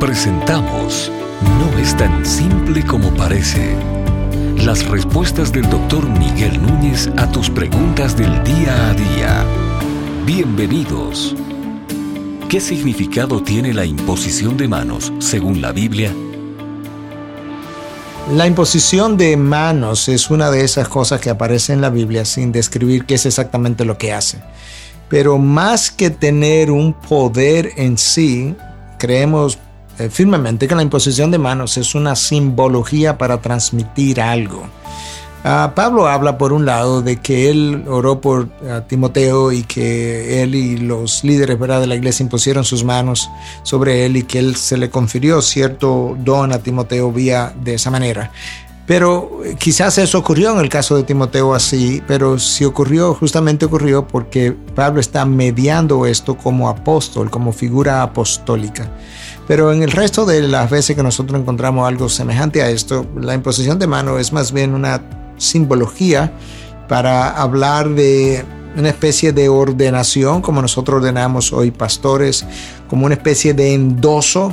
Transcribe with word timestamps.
Presentamos 0.00 1.10
No 1.58 1.78
es 1.78 1.96
tan 1.96 2.26
simple 2.26 2.84
como 2.84 3.14
parece. 3.14 3.74
Las 4.58 4.86
respuestas 4.86 5.52
del 5.52 5.70
doctor 5.70 6.06
Miguel 6.06 6.60
Núñez 6.60 7.08
a 7.16 7.26
tus 7.32 7.48
preguntas 7.48 8.14
del 8.14 8.44
día 8.44 8.90
a 8.90 8.92
día. 8.92 9.44
Bienvenidos. 10.26 11.34
¿Qué 12.50 12.60
significado 12.60 13.42
tiene 13.42 13.72
la 13.72 13.86
imposición 13.86 14.58
de 14.58 14.68
manos 14.68 15.14
según 15.18 15.62
la 15.62 15.72
Biblia? 15.72 16.12
La 18.34 18.46
imposición 18.46 19.16
de 19.16 19.34
manos 19.38 20.10
es 20.10 20.30
una 20.30 20.50
de 20.50 20.62
esas 20.62 20.88
cosas 20.88 21.22
que 21.22 21.30
aparece 21.30 21.72
en 21.72 21.80
la 21.80 21.88
Biblia 21.88 22.26
sin 22.26 22.52
describir 22.52 23.06
qué 23.06 23.14
es 23.14 23.24
exactamente 23.24 23.86
lo 23.86 23.96
que 23.96 24.12
hace. 24.12 24.42
Pero 25.08 25.38
más 25.38 25.90
que 25.90 26.10
tener 26.10 26.70
un 26.70 26.92
poder 26.92 27.70
en 27.76 27.96
sí, 27.96 28.54
creemos 28.98 29.58
eh, 29.98 30.08
firmemente 30.10 30.68
que 30.68 30.74
la 30.74 30.82
imposición 30.82 31.30
de 31.30 31.38
manos 31.38 31.76
es 31.76 31.94
una 31.94 32.16
simbología 32.16 33.18
para 33.18 33.40
transmitir 33.40 34.20
algo. 34.20 34.66
Ah, 35.48 35.72
Pablo 35.76 36.08
habla 36.08 36.38
por 36.38 36.52
un 36.52 36.66
lado 36.66 37.02
de 37.02 37.18
que 37.18 37.50
él 37.50 37.84
oró 37.86 38.20
por 38.20 38.48
Timoteo 38.88 39.52
y 39.52 39.62
que 39.62 40.42
él 40.42 40.56
y 40.56 40.76
los 40.76 41.22
líderes 41.22 41.60
de 41.60 41.86
la 41.86 41.94
iglesia 41.94 42.24
impusieron 42.24 42.64
sus 42.64 42.82
manos 42.82 43.30
sobre 43.62 44.04
él 44.04 44.16
y 44.16 44.24
que 44.24 44.40
él 44.40 44.56
se 44.56 44.76
le 44.76 44.90
confirió 44.90 45.40
cierto 45.40 46.16
don 46.18 46.52
a 46.52 46.58
Timoteo 46.58 47.12
vía 47.12 47.54
de 47.62 47.74
esa 47.74 47.92
manera. 47.92 48.32
Pero 48.86 49.40
eh, 49.44 49.56
quizás 49.58 49.98
eso 49.98 50.18
ocurrió 50.18 50.52
en 50.52 50.60
el 50.60 50.68
caso 50.68 50.96
de 50.96 51.02
Timoteo 51.02 51.54
así, 51.54 52.02
pero 52.06 52.38
si 52.38 52.64
ocurrió, 52.64 53.14
justamente 53.14 53.66
ocurrió 53.66 54.06
porque 54.06 54.52
Pablo 54.74 55.00
está 55.00 55.24
mediando 55.24 56.06
esto 56.06 56.36
como 56.36 56.68
apóstol, 56.68 57.30
como 57.30 57.52
figura 57.52 58.02
apostólica. 58.02 58.88
Pero 59.48 59.72
en 59.72 59.82
el 59.82 59.90
resto 59.90 60.24
de 60.24 60.42
las 60.42 60.70
veces 60.70 60.94
que 60.96 61.02
nosotros 61.02 61.40
encontramos 61.40 61.86
algo 61.86 62.08
semejante 62.08 62.62
a 62.62 62.70
esto, 62.70 63.06
la 63.20 63.34
imposición 63.34 63.78
de 63.78 63.86
mano 63.86 64.18
es 64.18 64.32
más 64.32 64.52
bien 64.52 64.74
una 64.74 65.02
simbología 65.36 66.32
para 66.88 67.30
hablar 67.30 67.88
de 67.88 68.44
una 68.76 68.88
especie 68.88 69.32
de 69.32 69.48
ordenación, 69.48 70.42
como 70.42 70.62
nosotros 70.62 70.98
ordenamos 70.98 71.52
hoy 71.52 71.70
pastores, 71.70 72.44
como 72.88 73.06
una 73.06 73.14
especie 73.14 73.54
de 73.54 73.74
endoso. 73.74 74.52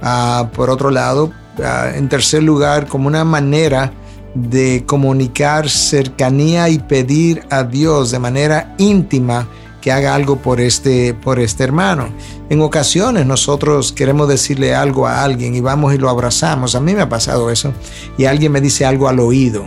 Ah, 0.00 0.50
por 0.54 0.70
otro 0.70 0.90
lado, 0.90 1.32
en 1.58 2.08
tercer 2.08 2.42
lugar, 2.42 2.86
como 2.86 3.08
una 3.08 3.24
manera 3.24 3.92
de 4.34 4.84
comunicar 4.86 5.68
cercanía 5.68 6.68
y 6.68 6.78
pedir 6.78 7.42
a 7.50 7.62
Dios 7.62 8.10
de 8.10 8.18
manera 8.18 8.74
íntima 8.78 9.48
que 9.80 9.92
haga 9.92 10.14
algo 10.14 10.36
por 10.36 10.60
este, 10.60 11.14
por 11.14 11.38
este 11.38 11.62
hermano. 11.62 12.08
En 12.48 12.62
ocasiones 12.62 13.26
nosotros 13.26 13.92
queremos 13.92 14.28
decirle 14.28 14.74
algo 14.74 15.06
a 15.06 15.22
alguien 15.22 15.54
y 15.54 15.60
vamos 15.60 15.94
y 15.94 15.98
lo 15.98 16.08
abrazamos. 16.08 16.74
A 16.74 16.80
mí 16.80 16.94
me 16.94 17.02
ha 17.02 17.08
pasado 17.08 17.50
eso. 17.50 17.72
Y 18.16 18.24
alguien 18.24 18.50
me 18.50 18.62
dice 18.62 18.86
algo 18.86 19.08
al 19.08 19.20
oído. 19.20 19.66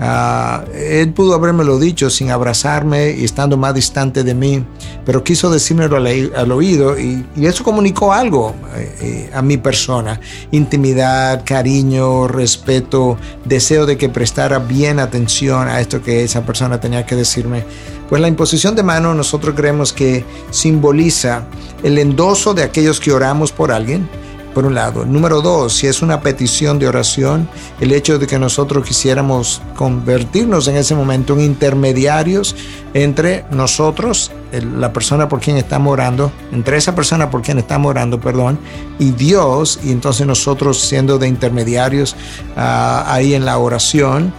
Ah, 0.00 0.64
él 0.74 1.12
pudo 1.12 1.38
lo 1.38 1.78
dicho 1.78 2.10
sin 2.10 2.32
abrazarme 2.32 3.12
y 3.12 3.24
estando 3.24 3.56
más 3.56 3.72
distante 3.72 4.24
de 4.24 4.34
mí, 4.34 4.64
pero 5.04 5.24
quiso 5.24 5.50
decírmelo 5.50 5.96
al, 5.96 6.52
oído 6.52 6.98
y, 6.98 7.24
eso 7.40 7.64
comunicó 7.64 8.12
algo 8.12 8.54
eh, 8.76 8.96
eh, 9.00 9.30
a 9.34 9.42
mi 9.42 9.56
persona. 9.56 10.20
Intimidad, 10.50 11.42
cariño, 11.44 12.28
respeto, 12.28 13.18
deseo 13.44 13.86
de 13.86 13.96
que 13.96 14.08
prestara 14.08 14.58
bien 14.58 15.00
atención 15.00 15.68
a 15.68 15.80
esto 15.80 16.02
que 16.02 16.24
esa 16.24 16.44
persona 16.44 16.80
tenía 16.80 17.04
que 17.04 17.16
decirme. 17.16 17.64
Pues 18.08 18.20
la 18.20 18.28
imposición 18.28 18.76
de 18.76 18.82
mano 18.82 19.14
nosotros 19.14 19.54
creemos 19.56 19.92
que 19.92 20.24
simboliza 20.50 21.46
el 21.82 21.98
endoso 21.98 22.54
de 22.54 22.62
aquellos 22.62 23.00
que 23.00 23.10
oramos 23.10 23.52
por 23.52 23.72
alguien, 23.72 24.08
por 24.54 24.64
un 24.66 24.74
lado. 24.74 25.04
Número 25.04 25.40
dos, 25.40 25.74
si 25.74 25.86
es 25.86 26.02
una 26.02 26.20
petición 26.20 26.78
de 26.78 26.88
oración, 26.88 27.48
el 27.80 27.92
hecho 27.92 28.18
de 28.18 28.26
que 28.26 28.38
nosotros 28.38 28.86
quisiéramos 28.86 29.62
convertirnos 29.76 30.68
en 30.68 30.76
ese 30.76 30.94
momento 30.94 31.34
en 31.34 31.40
intermediarios 31.40 32.54
entre 32.94 33.44
nosotros, 33.50 34.30
la 34.52 34.92
persona 34.92 35.28
por 35.28 35.40
quien 35.40 35.56
estamos 35.56 35.92
orando, 35.92 36.30
entre 36.52 36.76
esa 36.76 36.94
persona 36.94 37.30
por 37.30 37.42
quien 37.42 37.58
estamos 37.58 37.90
orando, 37.90 38.20
perdón, 38.20 38.58
y 38.98 39.12
Dios, 39.12 39.80
y 39.82 39.92
entonces 39.92 40.26
nosotros 40.26 40.80
siendo 40.80 41.18
de 41.18 41.28
intermediarios 41.28 42.14
ah, 42.56 43.04
ahí 43.08 43.34
en 43.34 43.44
la 43.44 43.58
oración, 43.58 44.32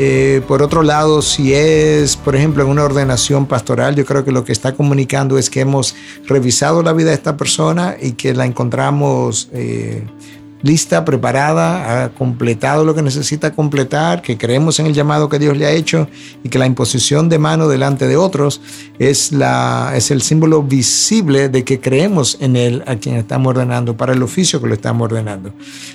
eh, 0.00 0.42
por 0.46 0.62
otro 0.62 0.84
lado, 0.84 1.22
si 1.22 1.54
es, 1.54 2.14
por 2.16 2.36
ejemplo, 2.36 2.62
en 2.62 2.70
una 2.70 2.84
ordenación 2.84 3.46
pastoral, 3.46 3.96
yo 3.96 4.04
creo 4.04 4.24
que 4.24 4.30
lo 4.30 4.44
que 4.44 4.52
está 4.52 4.76
comunicando 4.76 5.38
es 5.38 5.50
que 5.50 5.58
hemos 5.58 5.96
revisado 6.24 6.84
la 6.84 6.92
vida 6.92 7.08
de 7.08 7.16
esta 7.16 7.36
persona 7.36 7.96
y 8.00 8.12
que 8.12 8.32
la 8.32 8.46
encontramos 8.46 9.48
eh, 9.52 10.04
lista, 10.62 11.04
preparada, 11.04 12.04
ha 12.04 12.08
completado 12.10 12.84
lo 12.84 12.94
que 12.94 13.02
necesita 13.02 13.52
completar, 13.52 14.22
que 14.22 14.36
creemos 14.36 14.80
en 14.80 14.86
el 14.86 14.94
llamado 14.94 15.28
que 15.28 15.38
Dios 15.38 15.56
le 15.56 15.66
ha 15.66 15.70
hecho 15.70 16.08
y 16.42 16.48
que 16.48 16.58
la 16.58 16.66
imposición 16.66 17.28
de 17.28 17.38
mano 17.38 17.68
delante 17.68 18.06
de 18.06 18.16
otros 18.16 18.60
es, 18.98 19.32
la, 19.32 19.92
es 19.94 20.10
el 20.10 20.22
símbolo 20.22 20.62
visible 20.62 21.48
de 21.48 21.64
que 21.64 21.80
creemos 21.80 22.38
en 22.40 22.56
Él 22.56 22.82
a 22.86 22.96
quien 22.96 23.16
estamos 23.16 23.50
ordenando, 23.50 23.96
para 23.96 24.12
el 24.12 24.22
oficio 24.22 24.60
que 24.60 24.66
lo 24.66 24.74
estamos 24.74 25.04
ordenando. 25.04 25.52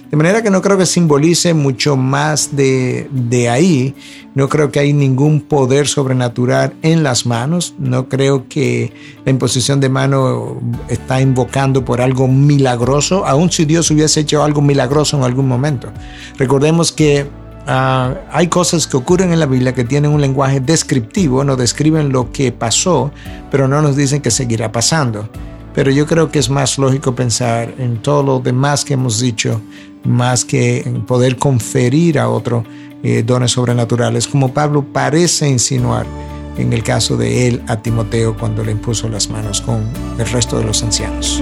De 0.09 0.18
manera 0.18 0.41
que 0.41 0.50
no 0.50 0.62
creo 0.62 0.78
que 0.78 0.85
simbolice 0.85 1.53
mucho 1.53 1.97
más 1.97 2.56
de, 2.56 3.09
de 3.12 3.50
ahí, 3.50 3.95
no 4.35 4.50
creo 4.50 4.72
que 4.72 4.80
hay 4.80 4.94
ningún 4.94 5.41
poder 5.41 5.88
sobrenatural 5.88 6.74
en 6.81 7.03
las 7.03 7.25
manos, 7.25 7.75
no 7.78 8.09
creo 8.09 8.47
que 8.47 8.91
la 9.25 9.31
imposición 9.31 9.80
de 9.80 9.90
mano 9.90 10.59
está 10.88 11.22
invocando 11.22 11.85
por 11.85 12.01
algo 12.01 12.28
milagroso, 12.28 13.25
aun 13.25 13.51
si 13.51 13.66
Dios 13.66 13.91
hubiese 13.91 14.22
hecho 14.22 14.44
algo 14.44 14.52
algo 14.53 14.61
milagroso 14.61 15.17
en 15.17 15.23
algún 15.23 15.47
momento. 15.47 15.89
Recordemos 16.37 16.91
que 16.91 17.27
ah, 17.65 18.13
hay 18.31 18.47
cosas 18.47 18.85
que 18.85 18.95
ocurren 18.95 19.33
en 19.33 19.39
la 19.39 19.47
Biblia 19.47 19.73
que 19.73 19.83
tienen 19.83 20.11
un 20.11 20.21
lenguaje 20.21 20.59
descriptivo, 20.59 21.43
nos 21.43 21.57
describen 21.57 22.11
lo 22.11 22.31
que 22.31 22.51
pasó, 22.51 23.11
pero 23.49 23.67
no 23.67 23.81
nos 23.81 23.95
dicen 23.95 24.21
que 24.21 24.29
seguirá 24.29 24.71
pasando. 24.71 25.27
Pero 25.73 25.89
yo 25.89 26.05
creo 26.05 26.29
que 26.29 26.37
es 26.37 26.51
más 26.51 26.77
lógico 26.77 27.15
pensar 27.15 27.73
en 27.79 27.97
todo 27.97 28.21
lo 28.21 28.39
demás 28.39 28.85
que 28.85 28.93
hemos 28.93 29.19
dicho, 29.19 29.59
más 30.03 30.45
que 30.45 30.85
poder 31.07 31.37
conferir 31.37 32.19
a 32.19 32.29
otro 32.29 32.63
eh, 33.01 33.23
dones 33.25 33.51
sobrenaturales, 33.51 34.27
como 34.27 34.53
Pablo 34.53 34.85
parece 34.93 35.49
insinuar 35.49 36.05
en 36.57 36.71
el 36.73 36.83
caso 36.83 37.17
de 37.17 37.47
él 37.47 37.63
a 37.67 37.77
Timoteo 37.77 38.37
cuando 38.37 38.63
le 38.63 38.71
impuso 38.71 39.09
las 39.09 39.29
manos 39.29 39.61
con 39.61 39.83
el 40.19 40.27
resto 40.27 40.59
de 40.59 40.65
los 40.65 40.83
ancianos. 40.83 41.41